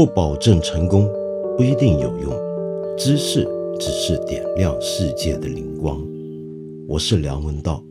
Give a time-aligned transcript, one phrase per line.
[0.00, 1.06] 不保证成功，
[1.58, 2.32] 不一定有用。
[2.96, 3.46] 知识
[3.78, 6.02] 只是点亮世界的灵光。
[6.88, 7.84] 我是梁文道。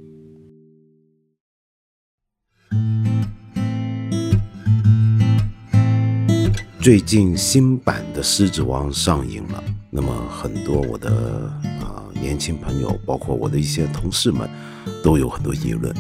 [6.82, 14.50] 最近新版的《狮子王》上映了，那么很多我的啊年轻朋友，包括我的一些同事们，
[15.04, 15.96] 都有很多议论。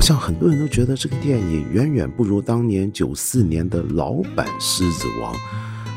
[0.00, 5.34] 好像很多人都觉得这个电影远远不如当年九四年的老版《狮子王》。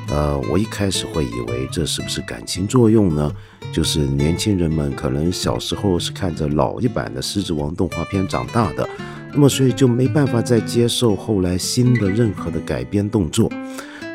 [0.10, 3.32] 呃，我一开始会以为这是不是感情作用呢？
[3.72, 8.86] 就是年轻人们可能小时候是看着老一版的《狮子王》动画片长大的，
[9.32, 13.50] 那么所以就没办法再接受后来新的任何的改编动作。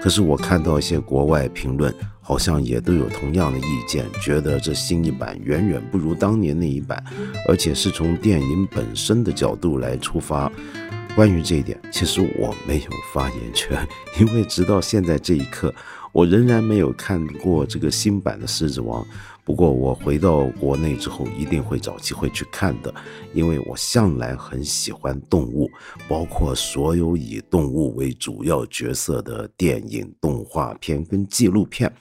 [0.01, 7.02] 可是我看到一些国外评论，好像也都有同样的意见，觉得这新一版远远不如当年那一版，
[7.48, 10.51] 而且是从电影本身的角度来出发。
[11.18, 13.84] 关于这一点，其实我没有发言权，
[14.20, 15.74] 因为直到现在这一刻，
[16.12, 19.02] 我仍然没有看过这个新版的《狮子王》。
[19.45, 22.95] 不过我回到国内之后，一定会找机会去看的，
[23.34, 25.68] 因为我向来很喜欢动物，
[26.09, 31.93] 包括所有以动物为主要角色的电影、动画片跟纪录片。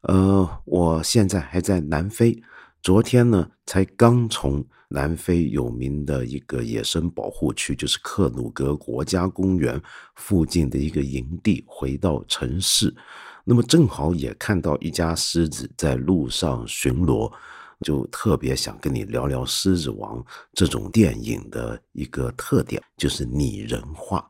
[0.00, 2.42] 呃，我现在还在南非，
[2.82, 9.80] 昨天呢才刚从南非有名的一个野生保护区，就是克鲁格国家公园
[10.14, 12.94] 附近的一个营地回到城市。
[13.44, 17.32] 那么正好也看到一家狮子在路上巡逻，
[17.80, 20.18] 就特别想跟你聊聊《狮子王》
[20.52, 24.28] 这种电影的一个特点，就是拟人化。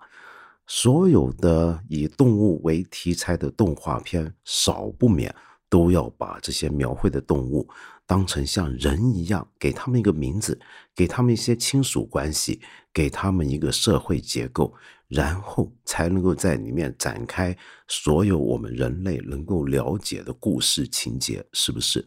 [0.67, 5.35] 所有的以动物为题材的动画片，少不免
[5.69, 7.69] 都要把这些描绘的动物
[8.07, 10.59] 当成像人一样，给他们一个名字，
[10.95, 12.61] 给他们一些亲属关系，
[12.93, 14.75] 给他们一个社会结构。
[15.09, 22.05] 然后才能够在里面展开所有我们人类能够了解的故事情节，是不是？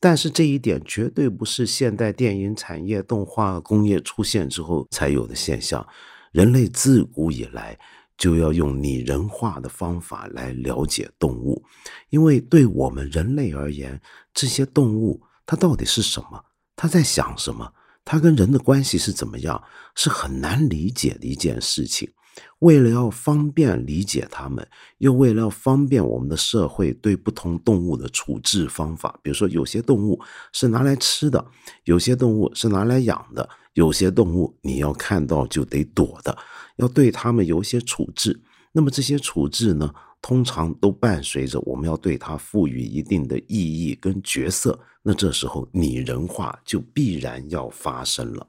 [0.00, 5.86] 但是这一点绝对不是现代电影产业、动画工业出现之后才有的现象。
[6.32, 7.78] 人类自古以来
[8.16, 11.62] 就要用拟人化的方法来了解动物，
[12.08, 14.00] 因为对我们人类而言，
[14.32, 16.44] 这些动物它到底是什么？
[16.76, 17.72] 它在想什么？
[18.04, 19.64] 它跟人的关系是怎么样？
[19.94, 22.12] 是很难理解的一件事情。
[22.58, 30.20] 为了要方便理解它们，又为了要方便我们的社会对不同动物的处置方法，比如说有些动物
[30.52, 31.42] 是拿来吃的，
[31.84, 36.36] 有些动物是拿来养的，有些动物你要看到就得躲的，
[36.76, 38.38] 要对它们有一些处置。
[38.72, 39.92] 那么这些处置呢？
[40.20, 48.46] 通常都伴随着我们要对它赋予一定的意义跟角色，那这时候拟人化就必然要发生了。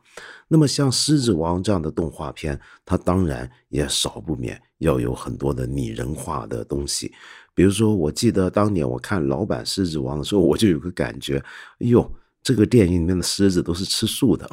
[0.48, 7.14] 那么像《狮子王》这样的动画片，它当然也少不免要有很多的拟人化的东西。
[7.54, 11.38] 比如说，我记得当年我看老版《狮子王》的时候，我就有个感觉，
[11.80, 14.50] 哎呦，这个电影里面的狮子都是吃素的。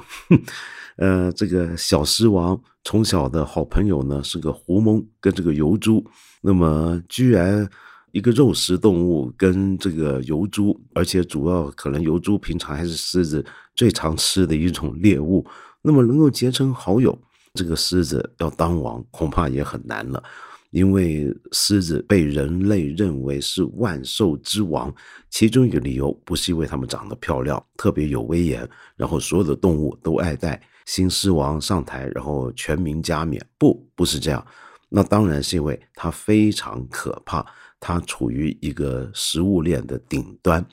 [0.97, 6.05] 呃，这个小狮王从小的好朋友呢是个狐獴跟这个疣猪。
[6.41, 7.69] 那么，居然
[8.13, 15.45] 一个肉食动物跟这个疣猪，而且主要可能疣猪平常还是狮子最常吃的一种猎物，
[15.83, 17.19] 那么能够结成好友，
[17.55, 20.23] 这个狮子要当王恐怕也很难了。
[20.71, 24.93] 因为狮子被人类认为是万兽之王，
[25.31, 34.45] 其中一个理由不是因为它们长得漂亮、特别有威严，然后所有的动物都爱戴，新狮王上台，然后全民加冕，不，不是这样。
[34.89, 37.45] 那当然是因为它非常可怕，
[37.79, 40.65] 它处于一个食物链的顶端。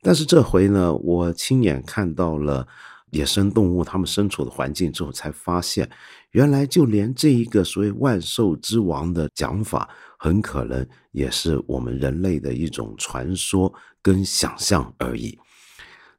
[0.00, 2.66] 但是这回呢，我亲眼看到了
[3.10, 5.88] 野生动物它们身处的环境之后，才发现，
[6.30, 15.38] 原来就连这一个所谓万兽之王的讲法，很可能也是我们人类的一种传说跟想象而已。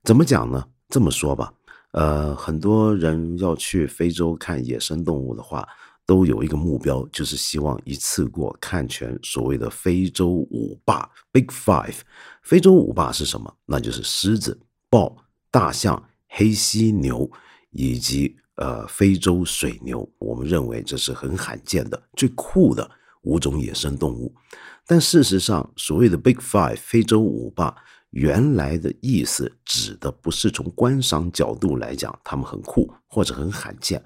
[0.03, 0.63] 怎么讲呢？
[0.87, 1.53] 这么说吧，
[1.91, 5.67] 呃，很多人要去非洲看野生动物的话。
[6.05, 11.97] 都有一个目标，就是希望一次过看全所谓的非洲五霸 （Big Five）。
[12.41, 13.55] 非洲五霸是什么？
[13.67, 14.59] 那就是狮子、
[14.89, 15.15] 豹、
[15.51, 17.29] 大象、黑犀牛
[17.69, 20.11] 以及呃非洲水牛。
[20.17, 22.89] 我们认为这是很罕见的、最酷的
[23.21, 24.33] 五种野生动物。
[24.87, 27.75] 但事实上，所谓的 Big Five 非洲五霸，
[28.11, 34.03] 原来的意思指的不是从观赏角度来讲，它们很酷或者很罕见。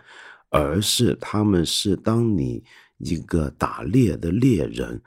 [0.50, 2.63] 而是他们是当你
[3.00, 5.01] 一个打猎的猎人，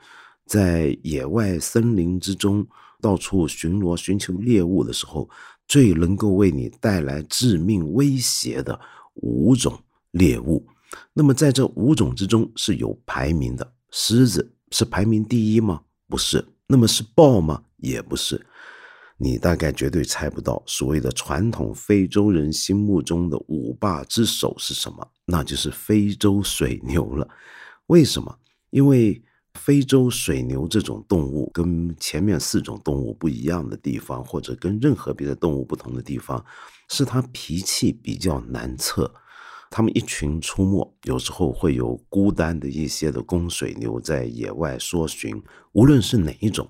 [0.45, 2.67] 在野外森林之中
[2.99, 5.29] 到处巡逻寻求猎物的时候，
[5.65, 8.77] 最能够为你带来致命威胁的
[9.13, 9.79] 五种
[10.11, 10.67] 猎物。
[11.13, 15.81] 那么在这五种之中是有排名的，狮子是排名第一吗？
[16.09, 16.43] 不是。
[16.67, 17.63] 那么是豹吗？
[17.77, 18.45] 也不是。
[19.17, 25.07] 你大概绝对猜不到，所谓的传统非洲人心目中的五霸之首是什么？
[25.25, 27.27] 那就是非洲水牛了。
[27.87, 28.37] 为什么？
[28.69, 29.19] 因为
[29.55, 36.45] 非洲水牛这种动物跟前面四种动物不一样的地方，或者跟任何别的动物不同的地方，
[36.87, 39.11] 是它脾气比较难测。
[39.71, 45.41] 它们一群出没，有时候会有孤单的一些的公水牛在野外搜寻。
[45.71, 46.69] 无论是哪一种，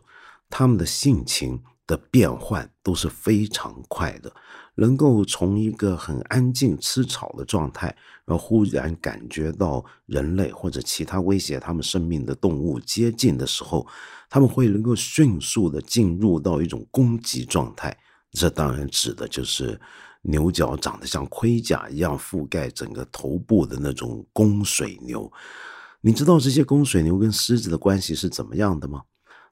[0.50, 1.62] 它们的性情。
[1.88, 4.32] 的变换都是非常快的，
[4.76, 7.88] 能够从一个很安静吃草的状态，
[8.26, 13.88] 然后忽然感觉到人类或者其他威胁他们生命的动物接近的时候，
[14.30, 17.98] 他们会能够迅速的进入到一种攻击状态。
[18.32, 19.80] 这当然指的就是
[20.22, 25.32] 牛角长得像盔甲一样覆盖整个头部的那种公水牛。
[26.02, 29.02] 你知道这些公水牛跟狮子的关系是怎么样的吗？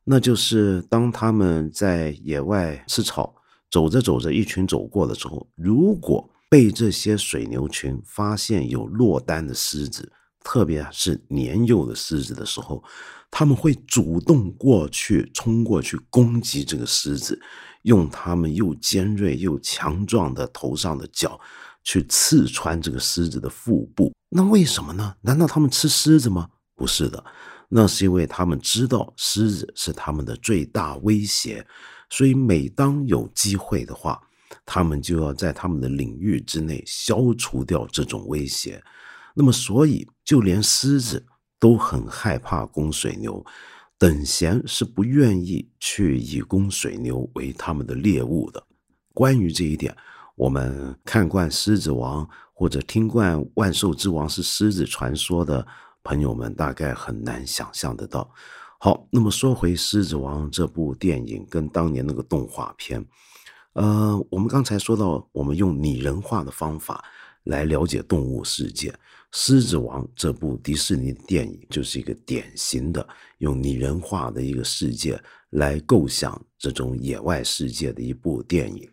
[0.08, 3.36] 那就是当他们在野外吃草，
[3.72, 10.12] 走着走着，一群走过的时候，如果被这些水牛群发现有落单的狮子，
[10.44, 12.84] 特别是年幼的狮子的时候，
[13.32, 17.42] 他们会主动过去，冲过去攻击这个狮子，
[17.82, 21.40] 用他们又尖锐又强壮的头上的角
[21.84, 24.14] 去刺穿这个狮子的腹部。
[24.30, 25.16] 那为什么呢？
[25.22, 26.48] 难道他们吃狮子吗？
[26.76, 27.24] 不是的。
[27.68, 31.66] 那是因为他们知道狮子是他们的最大威胁，
[32.10, 34.22] 所以每当有机会的话，
[34.66, 38.82] 他们就要在他们的领域之内消除掉这种威胁。
[39.34, 41.26] 那么，所以就连狮子
[41.60, 43.44] 都很害怕公水牛，
[43.98, 48.64] 等闲是不愿意去以公水牛为他们的猎物的。
[49.14, 49.94] 关于这一点，
[50.36, 52.24] 我们看惯《狮子王》
[52.54, 55.66] 或者听惯《万兽之王》是狮子传说的。
[56.06, 58.32] 朋友们大概很难想象得到。
[58.80, 63.04] 好，那么说回《狮子王》这部电影跟当年那个动画片，
[63.74, 67.04] 呃，我们刚才说到，我们用拟人化的方法
[67.46, 68.92] 来了解动物世界，
[69.32, 73.08] 《狮子王》这部迪士尼电影就是一个典型的
[73.40, 75.20] 用拟人化的一个世界
[75.50, 78.88] 来构想这种野外世界的一部电影。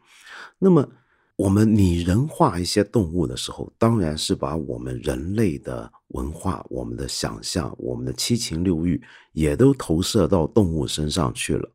[0.58, 0.88] 那么，
[1.36, 5.90] 我们拟人化一些动物的时候，当然是把我们人类的。
[6.12, 9.02] 文化，我们的想象，我们的七情六欲，
[9.32, 11.66] 也都投射到动物身上去了。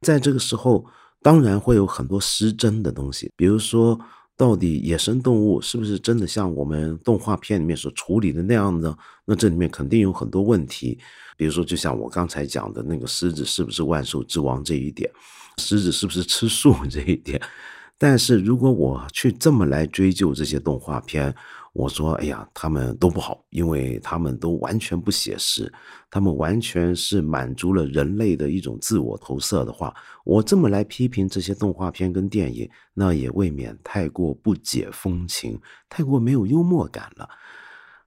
[0.00, 0.86] 在这个时候，
[1.20, 4.00] 当然会有很多失真的东西，比如说，
[4.38, 8.96] 到底野生动物是不是真的像我们动画片里面所处理的那样呢？
[9.26, 10.98] 那这里面肯定有很多问题。
[11.36, 15.10] 比如说，就像我刚才讲的那个狮子是不是万兽之王这一点，
[15.58, 17.38] 狮子是不是吃素这一点。
[17.98, 21.34] 但是如果我去这么来追究这些动画片，
[21.72, 25.72] 我说：“哎呀，他们都不好，因为他们都完全不写实，
[26.08, 29.92] 他们完全是满足了人类的一种自我投射的话，
[30.24, 37.28] 我这么来批评这些动画片跟电影，那也未免太过不解风情，太过没有幽默感了。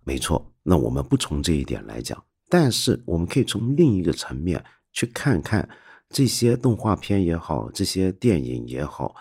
[0.05, 4.63] 没错，那我们不从这一点来讲，但是我们可以从另一个层面
[4.93, 5.67] 去看看
[6.09, 9.15] 这些动画片也好，这些电影也好。”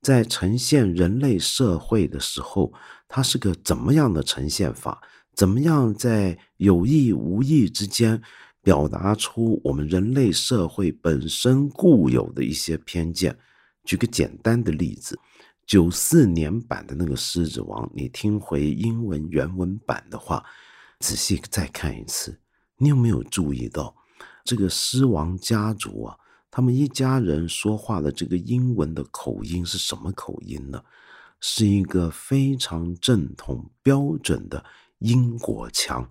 [0.00, 2.72] 在呈现人类社会的时候，
[3.06, 5.02] 它是个怎么样的呈现法？
[5.34, 8.20] 怎么样在有意无意之间
[8.62, 13.38] 表达出我们人类社会本身固有的一些偏见？
[13.84, 15.18] 举个简单的例子，
[15.66, 20.44] 九四年版的那个《狮子王》，你听回英文原文版的话，
[20.98, 22.38] 仔细再看一次，
[22.76, 23.94] 你有没有注意到
[24.44, 26.16] 这个狮王家族啊？
[26.50, 30.82] 他们一家人说话的这个英文的口音是什么口音呢？
[31.40, 34.62] 是一个非常正统标准的
[34.98, 36.06] 英国腔，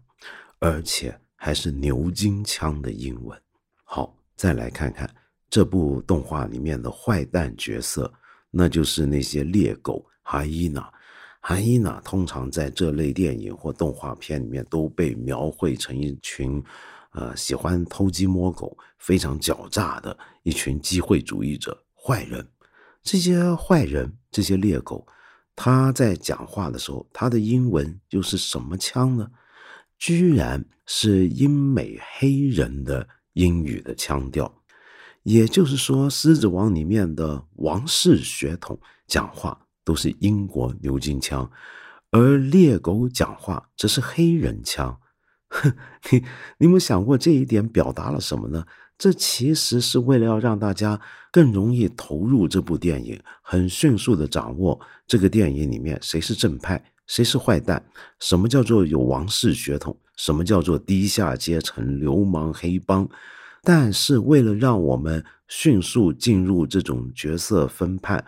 [0.60, 3.40] 而且还是牛津腔的英文。
[3.84, 5.14] 好，再来看看
[5.50, 8.12] 这部动画里面的坏蛋角色，
[8.50, 10.92] 那就是那些猎狗哈伊娜。
[11.42, 16.64] 哈伊娜通常在这类电影或动画片里面都被描绘成一群。
[17.20, 22.48] 呃，喜欢偷鸡摸狗、非常狡诈的一群机会主义者、坏人。
[23.04, 25.06] 这些坏人、这些猎狗，
[25.54, 29.30] 他在讲话的时候，他的英文又是什么腔呢？
[29.98, 34.50] 居然是英美黑人的英语的腔调。
[35.24, 41.52] 也就是说，《狮子王》里面的王室血统讲话都是英国牛津腔，
[42.12, 44.98] 而猎狗讲话则是黑人腔。
[45.52, 45.74] 哼，
[46.12, 46.20] 你
[46.60, 48.66] 你有没有想过这一点表达了什么呢？
[48.98, 51.00] 这其实是为了要让大家
[51.32, 57.82] 更容易投入这部电影，很迅速的掌握这个电影里面谁是正派，谁是坏蛋，
[58.20, 63.10] 什么叫做有王室血统，什么叫做低下阶层流氓黑帮。
[63.64, 68.24] 但是为了让我们迅速进入这种角色分判，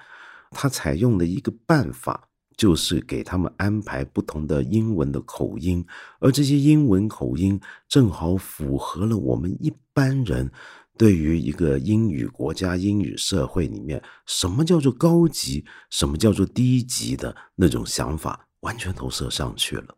[0.52, 2.30] 他采用的一个办法
[2.62, 5.84] 就是给他们安排不同的英文的口音，
[6.20, 10.48] 而这些英文口音正好符合了我们一般人
[10.96, 19.96] 对于一个英语国家、英语社会里面什么叫做高级、什么叫做低级的那种想法，完全投射上去了。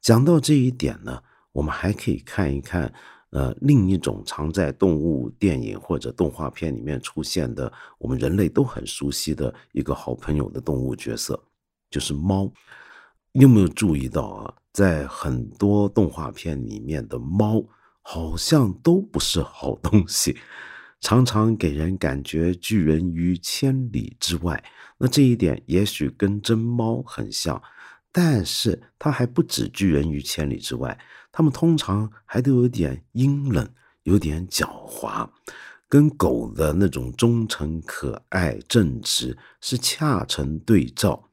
[0.00, 1.22] 讲到这一点呢，
[1.52, 2.90] 我们还可以看一看。
[3.32, 11.42] 呃，另一种常在动物电影或者动画片里面出现的，我们人类都很熟悉的一个好朋友的动物角色，
[11.92, 12.52] 就是猫。
[13.30, 14.54] 你有没有注意到啊？
[14.72, 17.62] 在很多动画片里面的猫，
[18.00, 20.36] 好像都不是好东西，
[21.00, 24.64] 常常给人感觉拒人于千里之外。
[24.98, 27.62] 那这一点也许跟真猫很像。
[28.10, 30.98] 但是它还不止拒人于千里之外，
[31.30, 33.66] 它们通常还都有点阴冷，
[34.02, 35.26] 有点狡猾，
[35.88, 41.30] 跟狗的那种忠诚、可爱、正直是恰成对照。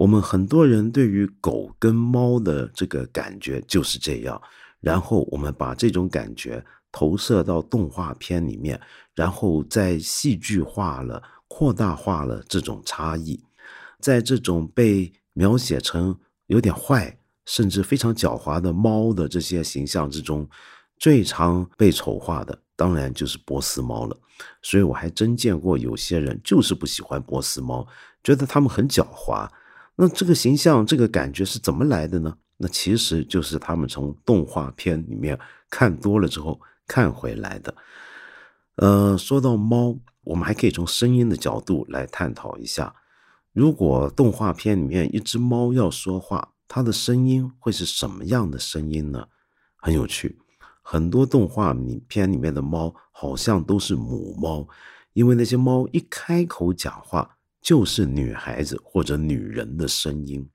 [0.00, 4.40] 我们很多人对于狗跟猫的这个感觉就是这样，
[4.80, 8.80] 然后我们把这种感觉投射到动画片里面，
[9.14, 13.38] 然后再戏剧化了、扩大化了这种差异，
[14.00, 15.12] 在这种被。
[15.32, 17.16] 描写成有点坏，
[17.46, 20.46] 甚至非常狡猾的猫的这些形象之中，
[20.98, 24.18] 最常被丑化的当然就是波斯猫了。
[24.60, 27.86] 所以我还真见过有些人就是不喜欢波斯猫，
[28.24, 29.48] 觉得它们很狡猾。
[30.00, 32.34] 那这个形象、这个感觉是怎么来的呢？
[32.56, 35.38] 那其实就是他们从动画片里面
[35.68, 37.74] 看多了之后看回来的。
[38.76, 42.94] 呃，说到猫，我们还可以从声音的角度来探讨一下。
[43.52, 49.26] 如果动画片里面一只猫要说话，它的声音会是什么样的声音呢？
[49.76, 50.38] 很有趣，
[50.80, 54.66] 很多动画影片里面的猫好像都是母猫，
[55.12, 60.48] 因为那些猫一开口讲话就是女孩子或者女人的声音。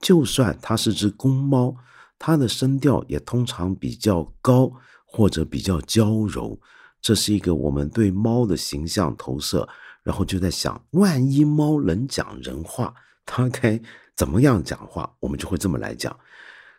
[0.00, 1.74] 就算它是只公猫，
[2.18, 4.70] 它的声调也通常比较高
[5.04, 6.60] 或者比较娇柔。
[7.00, 9.68] 这是一个我们对猫的形象投射。
[10.02, 13.80] 然后就在想，万一猫能讲人话，它该
[14.14, 15.12] 怎么样讲话？
[15.18, 16.16] 我们就会这么来讲。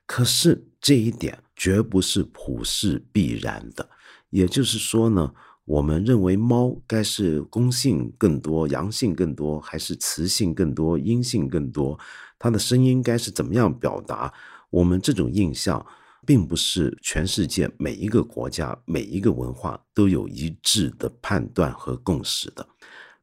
[0.05, 3.89] 可是这一点绝不是普世必然的。
[4.29, 5.29] 也就是说呢，
[5.67, 11.99] 我们认为猫该是公性更多、阳性更多，还是雌性更多、阴性更多？
[12.39, 14.33] 它的声音该是怎么样表达？
[14.69, 15.85] 我们这种印象，
[16.25, 22.65] 并不是全世界每一个国家、每一个文化都有一致的判断和共识的。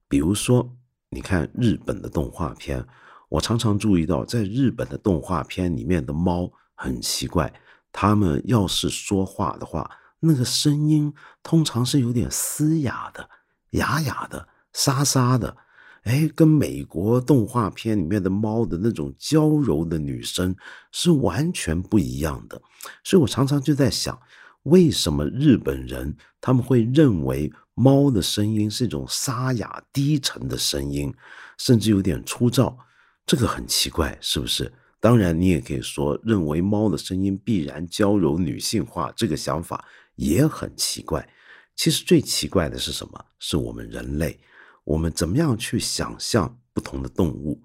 [0.06, 0.70] 比如说，
[1.08, 2.84] 你看日本的动画片，
[3.30, 7.50] 我常常注意到，在日本的动画片里面的猫很奇怪，
[7.90, 9.90] 它们要是说话的话，
[10.24, 11.12] 那个声音
[11.42, 13.28] 通常是有点嘶哑的、
[13.70, 15.56] 哑哑的、沙沙的，
[16.02, 20.54] 哎，跟美国动画片里面的猫的那种娇柔的女声
[20.90, 22.60] 是完全不一样的。
[23.02, 24.18] 所以我常常就在想，
[24.64, 27.52] 为什么日本人他们会认为？
[27.76, 31.12] 猫的声音是一种沙哑低沉的声音，
[31.58, 32.78] 甚至有点粗糙，
[33.26, 34.72] 这个很奇怪，是不是？
[35.00, 39.84] 当然，你也可以说认为猫的声音必然娇柔女性化，这个想法
[40.16, 41.28] 也很奇怪。
[41.76, 43.24] 其实最奇怪的是什么？
[43.38, 44.38] 是我们人类，
[44.84, 47.60] 我们怎么样去想象不同的动物？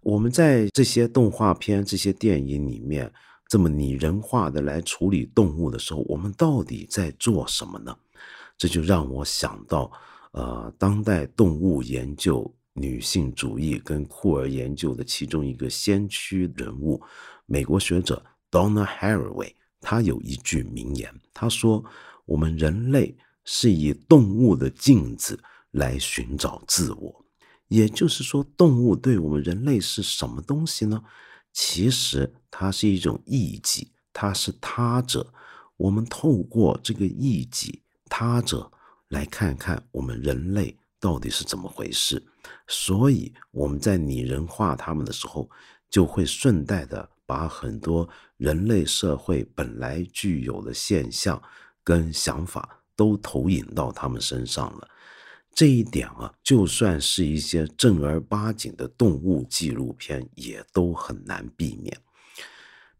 [0.00, 3.12] 我们在这些动画片、这些电影里面
[3.48, 7.96] 这么拟人化的来处理动物的时候，我们到底在做什么呢？
[8.56, 9.90] 这就让我想到，
[10.32, 17.00] 呃，当代动物研究、女性主义跟酷儿研究的其中一个先驱人物，
[17.46, 21.84] 美国学者 Donna Haraway，他有一句名言，他说
[22.26, 25.38] ：“我们人类是以动物的镜子
[25.70, 27.24] 来寻找自我。”
[27.68, 31.02] 也就是说，动物对我们人类是什么东西呢？
[31.52, 35.32] 其实它是一种异己，它是他者。
[35.76, 37.82] 我们透过这个异己。
[38.10, 38.72] 他者
[39.08, 42.26] 来看看我们人类到底是怎么回事，
[42.66, 45.48] 所以我们在拟人化他们的时候，
[45.90, 48.08] 就会顺带的把很多
[48.38, 51.40] 人类社会本来具有的现象
[51.84, 54.88] 跟想法都投影到他们身上了。
[55.52, 61.94] 这一点啊，就算是一些正儿八经的动物纪录片，也都很难避免。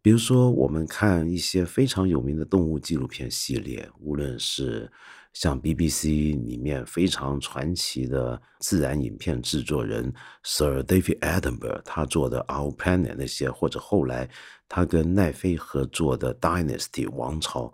[0.03, 4.93] 比如说，我们看一些非常有名的动物纪录片系列，无论是
[5.33, 6.09] 像 BBC
[6.45, 14.29] 里面非常传奇的自然影片制作人 Sir David Attenborough 他做的《Our Planet》那些，或者后来
[14.69, 17.67] 他跟奈飞合作的《Dynasty 王朝》，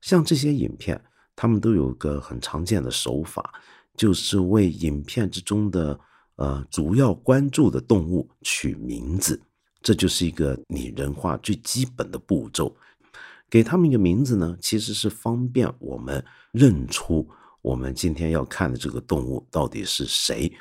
[0.00, 1.02] 像这些影片，
[1.34, 3.52] 他们都有个很常见的手法，
[3.96, 5.98] 就是为影片之中的
[6.36, 9.40] 呃主要关注的动物取名字，
[9.82, 12.76] 这就是一个拟人化最基本的步骤。
[13.50, 17.28] 给他们一个名字呢，其实是方便我们认出
[17.62, 20.52] 我们今天要看的这个动物到底是谁。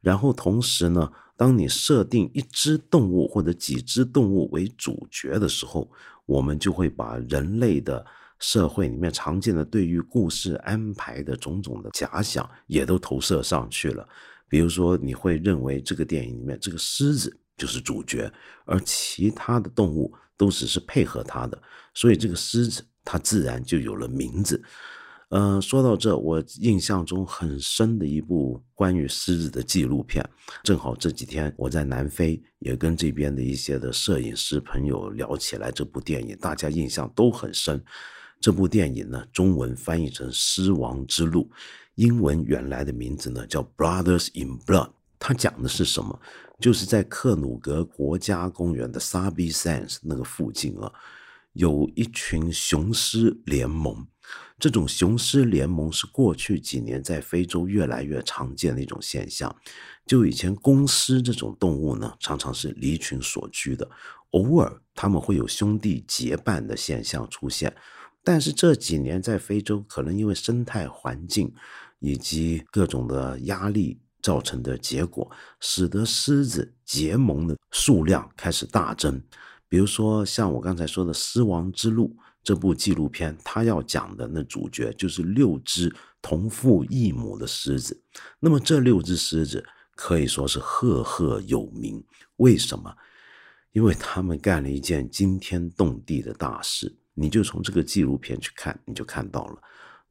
[0.00, 5.90] 然后同时呢，当你设定一只动物或者几只动物为主角的时候，
[6.26, 8.04] 我们就会把人类的
[8.38, 14.06] 社会里面常见的对于故事安排的种种的假想也都投射上去了。
[14.46, 18.30] 比如说，你会认为这个电影里面这个狮子就是主角，
[18.66, 21.60] 而其他的动物都只是配合他的，
[21.94, 24.62] 所以这个狮子它自然就有了名字。
[25.30, 30.24] 呃，说到这，我印象中很深的一部关于狮子的纪录片，
[30.62, 37.82] 正好这几天我在南非，也跟这边的一些的摄影师朋友聊起来这部电影，大家印象都很深。
[38.40, 41.44] 这部电影呢，中文翻译成《狮王之路》，
[41.94, 44.88] 英文原来的名字呢叫《Brothers in Blood》。
[45.26, 46.20] 它讲的是什么？
[46.60, 50.92] 就是在克努格国家公园的 Sabi s a n s 那个附近啊，
[51.54, 54.06] 有一群雄狮联盟。
[54.58, 59.54] 这种雄狮联盟是过去几年在非洲越来越常见的一种现象。
[60.04, 63.88] 就以前公狮这种动物呢，常常是离群所居的，
[64.32, 67.74] 偶尔他们会有兄弟结伴的现象出现。
[68.22, 71.50] 但是这几年在非洲，可能因为生态环境
[72.00, 79.22] 以及各种的压力造成的结果，使得狮子结盟的数量开始大增。
[79.68, 82.08] 比如说像我刚才说的《狮王之路》。
[82.46, 85.90] 这部纪录片，它要讲的那主角就是六只
[86.20, 87.98] 同父异母的狮子。
[88.38, 89.64] 那么这六只狮子
[89.96, 92.04] 可以说是赫赫有名。
[92.36, 92.94] 为什么？
[93.72, 96.94] 因为他们干了一件惊天动地的大事。
[97.14, 99.62] 你就从这个纪录片去看，你就看到了，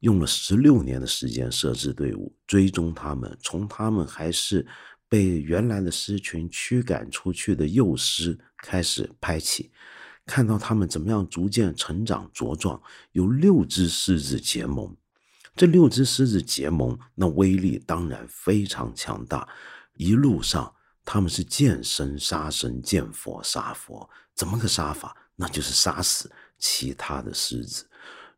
[0.04, 4.68] 用了十六年的时间设置队伍，追踪他们，从他们还是
[5.08, 9.72] 被原来的狮群驱赶出去的幼狮开始拍起。
[10.26, 12.82] 看到他们怎么样逐渐成长茁壮，
[13.14, 14.94] 有六只狮子结盟，
[15.56, 19.48] 这六只狮子结盟，那威力当然非常强大。
[19.96, 20.74] 一路上
[21.06, 25.16] 他们是见神杀神，见佛杀佛，怎么个杀法？
[25.38, 27.86] 那就是杀死其他的狮子。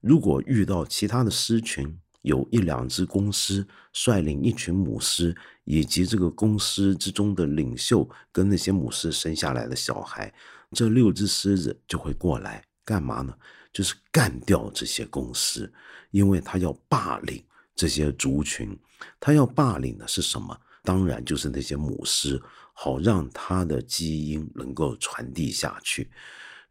[0.05, 10.31] 如果遇到其他的狮群，有一两只公狮率领一群母狮，以及这个公狮之中的领袖跟那些母狮生下来的小孩。
[10.73, 13.35] 这六只狮子就会过来干嘛呢？
[13.73, 15.73] 就是干掉这些公狮，
[16.11, 17.43] 因为他要霸领
[17.75, 18.77] 这些族群。
[19.19, 20.55] 他要霸领的是什么？
[20.83, 22.39] 当然就是那些母狮，
[22.73, 26.11] 好让他的基因能够传递下去。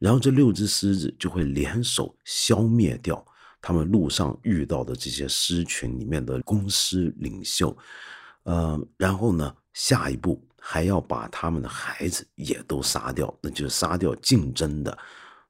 [0.05, 3.25] 然后这六只狮子就会联手消灭掉
[3.59, 7.75] 他们路上遇到的这些狮群里面的公狮领袖。
[8.43, 10.47] 呃，然后呢，下一步。
[10.67, 14.97] 还要把他们的孩子也都杀掉，那就是杀掉竞争的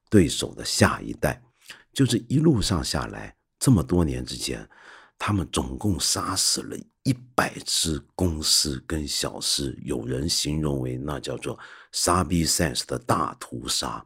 [0.09, 1.41] 对手的下一代。
[1.93, 4.67] 就是一路上下来，这么多年之间，
[5.17, 9.73] 他们总共杀死了一百只公狮跟小狮。
[9.85, 11.57] 有人形容为那叫做
[11.93, 14.05] “杀逼 sense” 的大屠杀。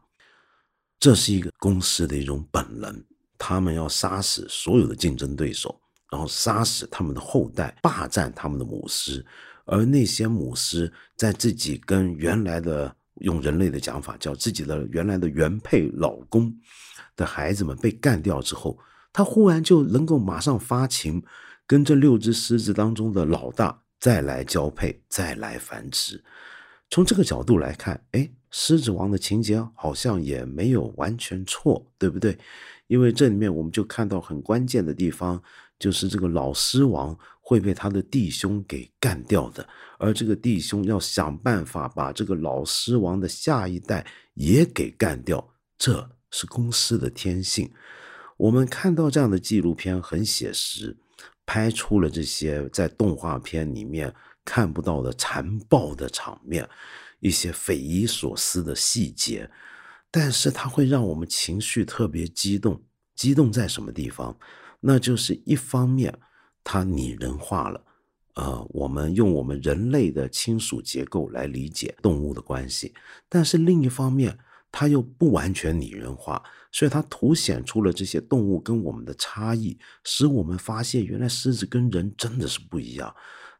[1.00, 3.02] 这是一个公狮的一种本能，
[3.38, 5.80] 他们要杀死所有的竞争对手，
[6.12, 9.24] 然后杀死他们的后代，霸占他们的母狮。
[9.64, 16.52] 而那些母狮在自己跟原来的用人类的讲法叫自己的原来的原配老公
[17.16, 18.78] 的孩子们被干掉之后，
[19.12, 21.22] 他忽然就能够马上发情，
[21.66, 26.22] 跟这六只狮子当中的老大再来交配，再来繁殖。
[26.90, 32.36] 从这个角度来看，哎，狮子王的情节好像也没有完全错，对不对？
[32.86, 35.42] 因为这里面我们就看到很关键的地方，
[35.78, 37.16] 就是这个老狮王。
[37.42, 45.44] 会被他的弟兄给干掉的，而这个弟兄要想办法把这个老狮王的下一代也给干掉，
[45.76, 47.68] 这是公狮的天性。
[48.36, 50.96] 我们看到这样的纪录片很写实，
[51.44, 56.68] 拍出了这些在动画片里面看不到的残暴的场面，
[57.20, 59.50] 一些匪夷所思的细节，
[60.10, 62.82] 但是它会让我们情绪特别激动。
[63.14, 64.36] 激动在什么地方？
[64.80, 66.18] 那就是一方面。
[66.62, 67.82] 它拟人化了，
[68.34, 72.94] 呃，我们用我们人类的亲属结构来理解动物的关系，
[73.30, 74.38] 但是另一方面，
[74.70, 83.12] 它又不完全拟人化，所以它凸显出了这些动物跟我们的差异，使我们发现原来狮子跟人真的是不一样，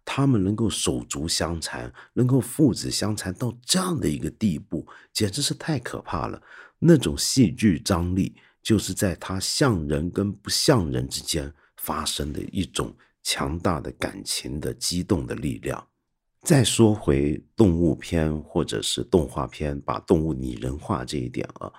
[0.05, 6.43] 他们能够手足相残，能够父子相残到这样的一个地步，简直是太可怕了。
[6.79, 11.53] 那种戏剧张力，就是在他像人跟不像人之间。
[11.83, 15.83] 发生的一种强大的感情的激动的力量。
[16.43, 21.73] 再说回动物片或者是动画片，把动物拟人化这一点啊，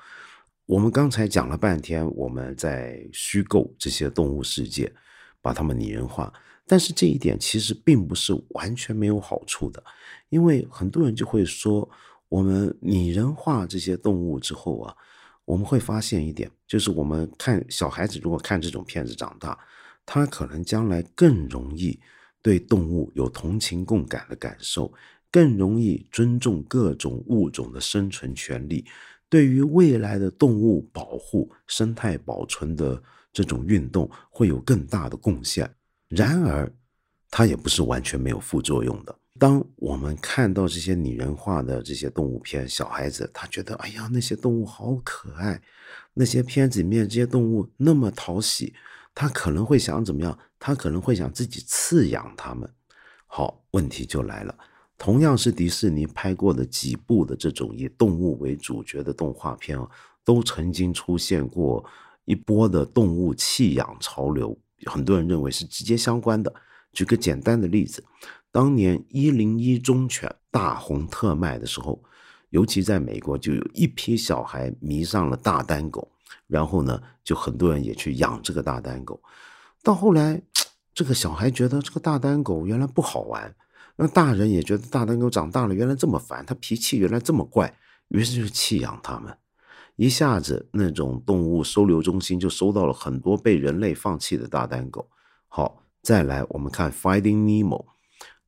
[0.65, 4.91] 我们刚才讲了半天，我们在虚构这些动物世界，
[5.39, 6.33] 把它们拟人化。
[6.71, 9.83] 但是这一点其实并不是完全没有好处的，
[10.29, 11.89] 因为很多人就会说，
[12.29, 14.95] 我们拟人化这些动物之后啊，
[15.43, 19.59] 我们会发现一点，就是我们看小孩子如果看这种片子长大，
[20.05, 21.99] 他可能将来更容易。
[22.41, 24.91] 对动物有同情共感的感受，
[25.29, 28.85] 更容易尊重各种物种的生存权利，
[29.29, 33.03] 对于未来的动物保护、生态保存的
[33.33, 35.69] 这种运动会有更大的贡献。
[36.11, 36.71] 然而，
[37.29, 39.17] 它也不是完全没有副作用的。
[39.39, 45.59] 当我们看到这些拟人化的这些动物片，小孩子他觉得，哎呀，那些动物好可爱，
[46.13, 48.73] 那些片子里面这些动物那么讨喜。
[49.15, 50.37] 他可能会想怎么样？
[50.59, 52.69] 他可能会想自己饲养它们。
[53.25, 54.55] 好，问题就来了。
[54.97, 59.89] 同样是迪士尼拍过的几部的这种以动物为主角的动画片啊，
[60.23, 61.83] 都曾经出现过
[62.25, 64.57] 一波的动物弃养潮流。
[64.85, 66.53] 很多人认为是直接相关的。
[66.93, 68.03] 举个简单的例子，
[68.51, 72.03] 当年一零一忠犬大红特卖的时候，
[72.49, 76.11] 尤其在美国，就有一批小孩迷上了大丹狗。
[76.47, 79.21] 然后呢，就很多人也去养这个大丹狗，
[79.81, 80.41] 到后来，
[80.93, 83.55] 这个小孩觉得这个大丹狗原来不好玩，
[83.95, 87.73] 那大人也觉得大丹狗长大了原来这么烦，它脾气原来这么怪，
[88.09, 89.33] 于是就弃养它们。
[90.01, 95.07] 一下子，那种动物收留中心就收到了很多被人类放弃的大丹狗。
[95.47, 97.85] 好，再来我们看《Finding Nemo》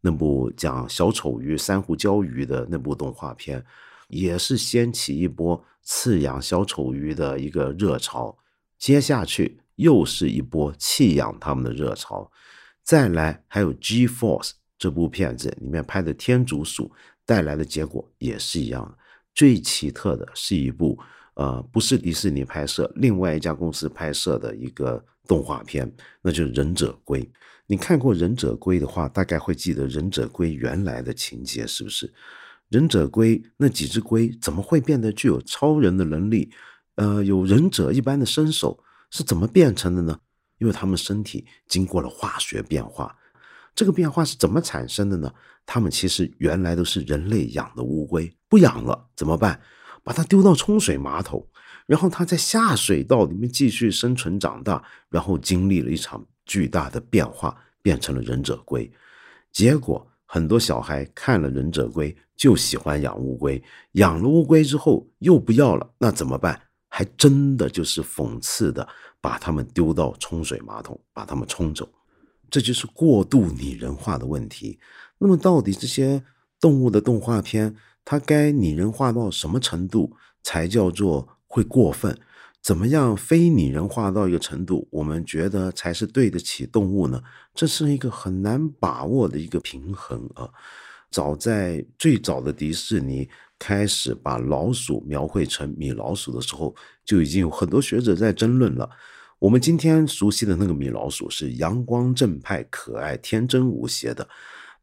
[0.02, 3.64] 那部讲小丑鱼、珊瑚礁鱼的那部动画片。
[4.10, 8.36] 也是掀起一波饲养小丑鱼的一个热潮，
[8.78, 12.32] 接下去又是一波弃养它们的热潮，
[12.84, 16.92] 再来还有《G Force》这部片子里面拍的天竺鼠
[17.26, 18.98] 带来的结果也是一样的。
[19.34, 21.00] 最奇特的是一部
[21.36, 25.92] 呃不是迪士尼拍摄，另外一家公司拍摄的一个动画片，
[26.22, 27.22] 那就是《忍者龟》。
[27.66, 32.14] 你看过《忍者龟》的话，大概会记得《忍者龟》原来的情节，是不是？
[32.70, 36.52] 忍者龟那几只龟怎么会变得具有超人的能力？
[36.96, 40.20] 呃，有忍者一般的身手是怎么变成的呢？
[40.60, 43.16] 因为他们身体经过了化学变化，
[43.76, 45.34] 这个变化是怎么产生的呢？
[45.66, 49.60] 他们其实原来都是人类养的乌龟，不养了怎么办？
[50.04, 51.46] 把它丢到冲水马桶，
[51.86, 58.92] 然后它在下水道里面继续生存长大，然后经历了一场巨大的变化，变成了忍者龟。
[59.52, 62.16] 结果很多小孩看了忍者龟。
[62.36, 63.64] 就喜欢养乌龟，
[63.94, 66.60] 养了乌龟之后又不要了，那怎么办？
[66.90, 68.86] 还真的就是讽刺的，
[69.22, 71.88] 把它们丢到冲水马桶，把它们冲走，
[72.50, 74.80] 这就是过度拟人化的问题。
[75.20, 76.22] 那么，到底这些
[76.60, 82.18] 动物的动画片，它该拟人化到什么程度才叫做会过分？
[82.62, 87.22] 怎么样非拟人化到一个程度，我们觉得才是对得起动物呢？
[87.54, 90.50] 这是一个很难把握的一个平衡啊。
[91.12, 98.90] 早在最早的迪士尼开始把老鼠描绘成米老鼠的时候，就已经有很多学者在争论了。
[99.40, 104.28] 我们今天熟悉的那个米老鼠是阳光正派、可爱、天真无邪的，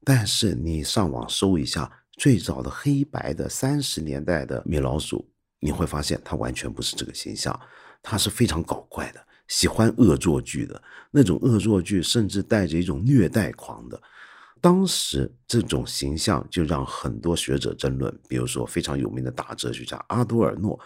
[0.04, 5.26] 但是你上网搜一下最早的黑白的三十年代的米老鼠，
[5.58, 7.58] 你会发现它完全不是这个形象，
[8.02, 13.98] 它是非常搞怪的，喜欢恶作剧的那种恶作剧，甚至带着一种虐待狂的。
[14.60, 20.78] 当时这种形象就让很多学者争论，比如说非常有名的大哲学家阿多尔诺，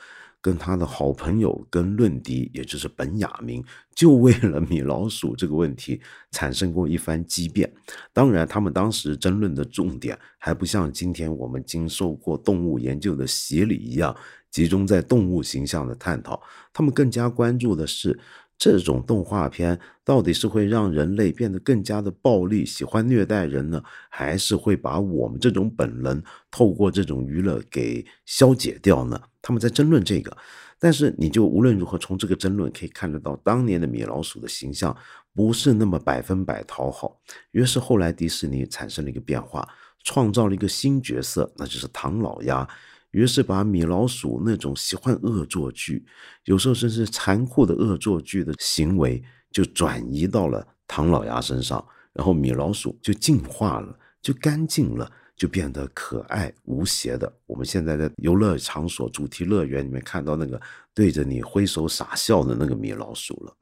[0.45, 5.99] 跟他的好朋友跟论敌，也就是本雅明，就为了米老鼠这个问题
[6.33, 7.73] 产生过一番激辩。
[8.13, 14.15] 当然，他们当时争论的重点还不像今天我们经受过动物研究的洗礼一样，
[14.51, 16.43] 集中在动物形象的探讨。
[16.75, 18.21] 他们更加关注的是。
[18.65, 29.21] 这种动画片到底是会让人类变得更加的暴力，喜欢虐待人呢，还是会把我们这种本能透过这种娱乐给消解掉呢？
[29.43, 30.35] 他们在争论这个，
[30.79, 34.97] 但是你就无论如何从这个争论可以看得到，当年的米老鼠的形象
[35.35, 37.21] 不是那么百分百讨好。
[37.51, 39.69] 于是后来迪士尼产生了一个变化，
[40.05, 42.67] 创造了一个新角色，那就是唐老鸭。
[43.15, 46.05] 于是把米老鼠那种喜欢恶作剧，
[46.45, 49.23] 有时候甚至残酷的恶作剧的行为，
[49.53, 57.33] 就转移到了唐老鸭身上，然后米老鼠就进化了，就干净了，就变得可爱无邪的。
[57.47, 60.61] 我们现在在游乐场所、主题乐园里面看到那个
[60.93, 63.57] 对着你挥手傻笑的那个米老鼠了。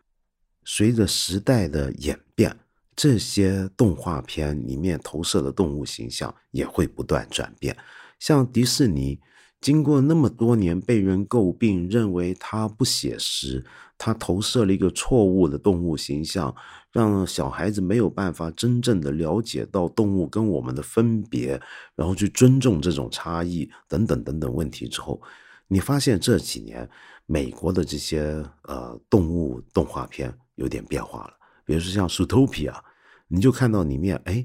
[0.64, 2.56] 随着时代的演变，
[2.96, 7.76] 这些动画片里面投射的动物形象也会不断转变。
[8.18, 9.18] 像迪士尼，
[9.62, 13.64] 经过那么多年被人诟病，认为他不写实，
[13.96, 16.52] 他投射了一个错误的动物形象，
[16.90, 21.62] 让小孩子没有办法真正的了解到动物跟我们的分别，
[21.94, 25.22] 然后去尊重这种差异等等等等问题之后，
[25.68, 26.90] 你发现这几年
[27.26, 32.72] 美国的这些呃动物动画片有点变化了，比如说像《Sootopia》，
[33.28, 34.44] 你就看到里面哎。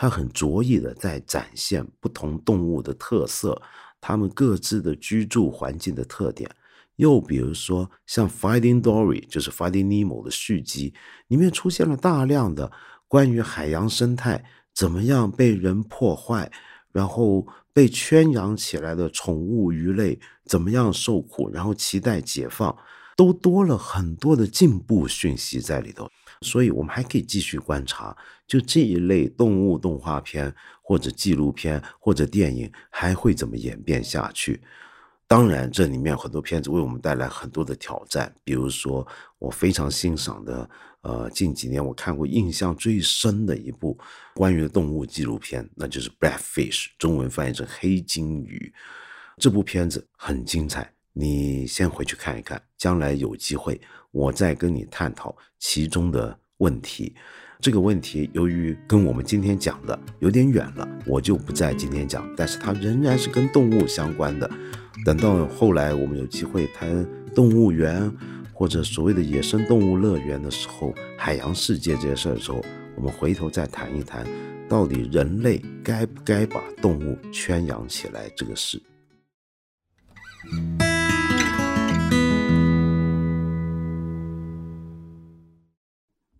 [0.00, 3.60] 他很着意的在展现不同动物的特色，
[4.00, 6.50] 他们各自的居住环境的特点。
[6.96, 10.92] 又比如说，像《Finding Dory》就是《Finding Nemo》的续集，
[11.28, 12.72] 里面出现了大量的
[13.06, 16.50] 关于海洋生态怎么样被人破坏，
[16.90, 22.76] 然后被圈养起来的宠物鱼类怎么样受苦，然后期待解放，
[23.16, 26.10] 都多了很多的进步讯息在里头。
[26.42, 34.60] 所以，我们还可以继续观察，就这一类动物动画片，或者纪录片，或者电影，还会怎么演变下去？
[35.26, 38.34] 当然，这里面很多片子为我们带来很多的挑战。
[38.44, 39.06] 比如说，
[39.38, 40.70] 我非常欣赏的，
[41.02, 43.98] 呃，近几年我看过印象最深的一部
[44.34, 48.72] 关于动物纪录片，那就是《Blackfish》，中文翻译成《黑金鱼》。
[49.36, 50.90] 这部片子很精彩。
[51.20, 53.80] 你先回去看一看，将来有机会
[54.12, 57.12] 我再跟你探讨其中的问题。
[57.58, 62.24] 这个问题由于跟我们今天讲的有点远了，我就不在今天讲。
[62.36, 64.48] 但是它仍然是跟动物相关的。
[65.04, 67.04] 等到后来我们有机会谈
[67.34, 68.08] 动物园
[68.52, 74.24] 或者所谓的野生动物乐园的时候，海洋世界这些事儿的时候，我们回头再谈一谈，
[74.68, 78.80] 到底人类该不该把动物圈养起来这个事。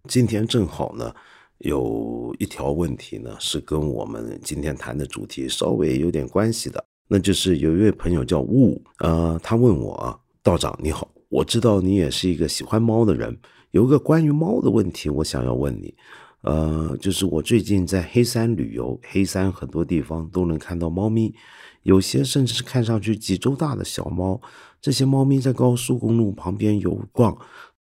[0.09, 1.15] 今天正好呢，
[1.59, 6.83] 有一条问题呢，是跟我们今天谈的主题稍微有点关系的。
[7.07, 13.39] 那就是有一位朋友叫雾，呃，他问我啊，道长你好，我知道你也是一个喜欢猫的人，
[13.73, 15.95] 有个关于猫的问题，我想要问你，
[16.41, 21.35] 呃，就是我最近在黑山旅游，黑山很多地方都能看到猫咪，
[21.83, 24.41] 有些甚至是看上去几周大的小猫，
[24.81, 27.37] 这些猫咪在高速公路旁边游逛。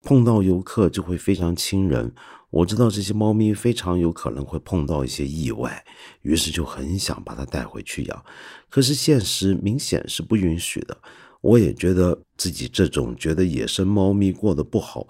[0.05, 2.13] 碰到游客就会非常亲人，
[2.51, 5.83] 我知道这些猫咪非常有可能会碰到一些意外，
[6.21, 8.25] 于是就很想把它带回去养，
[8.69, 10.95] 可是现实明显是不允许的。
[11.41, 15.07] 我也觉得自己这种觉得野生猫咪过得不好。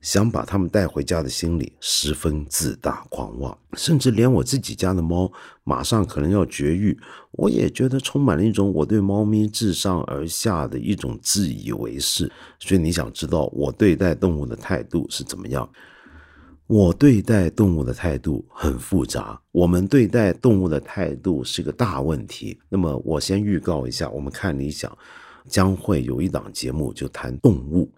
[0.00, 5.30] 想把它们带回家的心理十分自大狂妄，甚至连我自己家的猫
[5.64, 6.96] 马上可能要绝育，
[7.32, 12.30] 我也觉得充满了一种我对猫咪自上而下的一种自以为是。
[12.60, 15.68] 所以你想知道我对待动物的态度是怎么样？
[16.68, 22.58] 我对待动物的态度很复杂，我们对待动物的态度是个大问题。
[22.68, 24.96] 那么我先预告一下，我们看理想
[25.48, 27.88] 将会有一档节目就谈动物。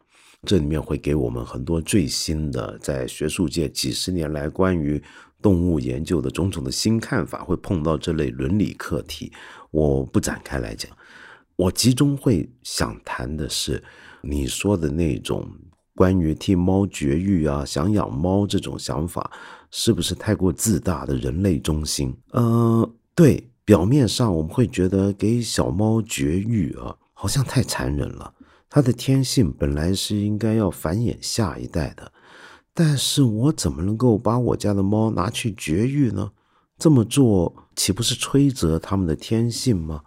[0.47, 5.03] 这里面会给我们很多最新的，在学术界几十年来关于
[5.43, 9.33] 动物研究的种种的新看法，会碰到这类伦理课题。
[9.71, 10.91] 我不展开来讲，
[11.57, 13.83] 我集中会想谈的是
[14.23, 15.45] 你说的那种
[15.95, 19.31] 关于替猫绝育啊、想养猫这种想法，
[19.73, 22.17] 是不是太过自大的人类中心？
[22.31, 28.33] 呃，对，表面上我们会觉得给小猫绝育啊，好像太残忍了。
[28.71, 32.13] 它的天性本来是应该要繁衍下一代的，
[32.75, 36.31] 但是我怎么能够把我家的猫拿去绝育呢？
[36.79, 40.03] 这么做岂不是摧折它们的天性吗？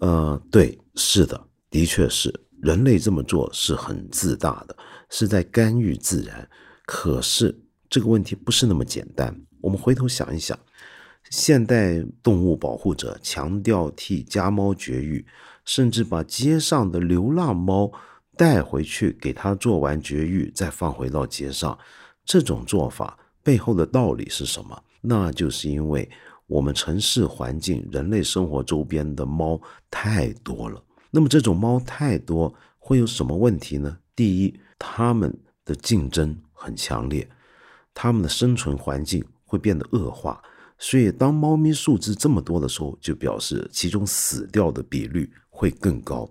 [0.00, 4.76] 呃，对，是的，的确是，人类这么做是很自大的，
[5.08, 6.48] 是在干预自然。
[6.84, 7.56] 可是
[7.88, 9.34] 这个问题不是那么简单。
[9.60, 10.58] 我们回头想一想，
[11.30, 15.24] 现代动物保护者强调替家猫绝育。
[15.70, 17.92] 甚至把街上的流浪猫
[18.36, 21.78] 带回去，给它做完绝育，再放回到街上。
[22.24, 24.82] 这种做法背后的道理是什么？
[25.00, 26.10] 那就是因为
[26.48, 30.82] 我们城市环境、人类生活周边的猫太多了。
[31.12, 33.96] 那么这种猫太多会有什么问题呢？
[34.16, 35.32] 第一，它们
[35.64, 37.28] 的竞争很强烈，
[37.94, 40.42] 它们的生存环境会变得恶化。
[40.82, 45.30] 所以，当猫咪数字这么多的时候，就表示其中死掉的比率。
[45.60, 46.26] 会更高，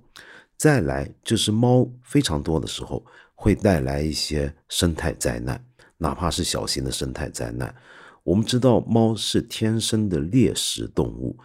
[0.57, 5.63] 再来就是猫非常多的时候，会带来一些生态灾难，
[5.99, 7.71] 哪怕是小型的生态灾难。
[8.23, 11.37] 我们知道猫是天生的猎食动物，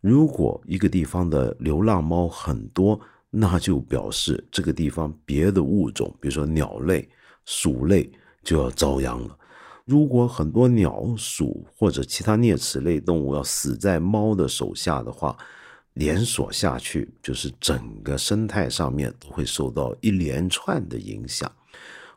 [0.00, 7.08] 如果一个地方的流浪猫很多，那就表示这个地方别的物种，比如说鸟类、
[7.44, 8.08] 鼠类，
[8.44, 9.36] 就要遭殃了。
[9.84, 15.36] 如果很多鸟鼠或者其他啮齿类动物要死在猫的手下的话，
[15.94, 21.50] 连锁下去就是整个生态上面都会受到一连串的影响。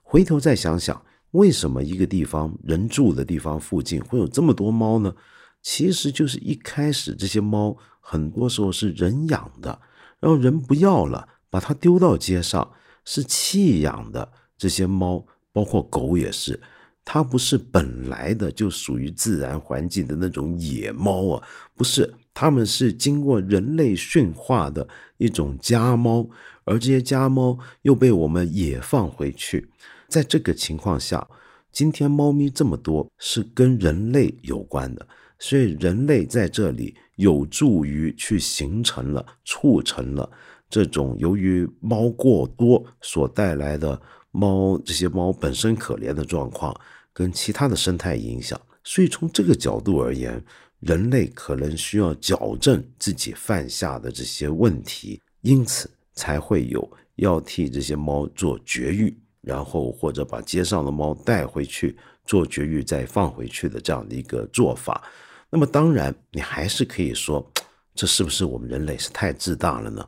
[0.02, 5.14] 回头再想想，为什么一个地方人住的地方附近会有这么多猫呢？
[5.62, 9.82] 其实就是一开始这些猫很多时候是人养的，
[10.20, 12.72] 然后人不要了，把它丢到街上，
[13.04, 14.32] 是弃养的。
[14.58, 16.62] 这些猫，包括狗也是。
[17.04, 26.30] 它不是本来的就属于自然环境的那种野猫啊，不是，它们是经过人类驯化的一种家猫，
[26.66, 29.68] 而这些家猫又被我们野放回去。
[30.08, 31.28] 在这个情况下，
[31.72, 35.08] 今天猫咪这么多是跟人类有关的，
[35.40, 40.30] 所以人类在这里有助于去形成了、促成了
[40.70, 46.76] 这种由于猫过多所带来的猫这些猫本身可怜的状况。
[47.18, 50.44] 跟其他的生态影响，所以从这个角度而言，
[50.80, 65.04] 人类可能需要矫正自己犯下的这些问题，因此才会有要替这些猫做绝育，然后或者把街上的猫带回去做绝育再放回去的这样的一个做法。
[65.50, 67.50] 那么当然，你还是可以说，
[67.94, 70.08] 这是不是我们人类是太自大了呢？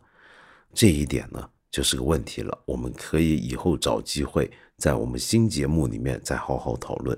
[0.73, 2.57] 这一点呢，就是个问题了。
[2.65, 4.51] 我们可以以后找机会。
[4.77, 7.17] 在我们新节目里面再好好讨论。